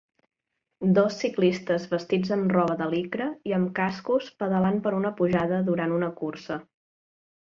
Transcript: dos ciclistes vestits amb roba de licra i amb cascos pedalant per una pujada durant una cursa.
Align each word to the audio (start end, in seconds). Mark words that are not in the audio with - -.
dos 0.97 1.17
ciclistes 1.23 1.85
vestits 1.91 2.33
amb 2.37 2.55
roba 2.57 2.77
de 2.79 2.87
licra 2.93 3.27
i 3.51 3.55
amb 3.59 3.69
cascos 3.81 4.31
pedalant 4.45 4.81
per 4.87 4.95
una 5.01 5.13
pujada 5.21 5.61
durant 5.69 5.95
una 6.01 6.11
cursa. 6.23 6.59